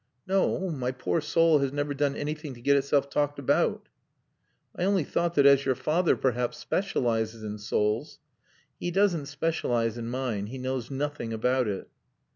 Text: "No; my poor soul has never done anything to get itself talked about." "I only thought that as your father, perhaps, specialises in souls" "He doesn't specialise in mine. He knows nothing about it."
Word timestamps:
"No; 0.25 0.71
my 0.71 0.89
poor 0.91 1.21
soul 1.21 1.59
has 1.59 1.71
never 1.71 1.93
done 1.93 2.15
anything 2.15 2.55
to 2.55 2.59
get 2.59 2.75
itself 2.75 3.07
talked 3.07 3.37
about." 3.37 3.87
"I 4.75 4.83
only 4.83 5.03
thought 5.03 5.35
that 5.35 5.45
as 5.45 5.63
your 5.63 5.75
father, 5.75 6.15
perhaps, 6.15 6.57
specialises 6.57 7.43
in 7.43 7.59
souls" 7.59 8.17
"He 8.79 8.89
doesn't 8.89 9.27
specialise 9.27 9.97
in 9.97 10.07
mine. 10.09 10.47
He 10.47 10.57
knows 10.57 10.89
nothing 10.89 11.33
about 11.33 11.67
it." 11.67 11.87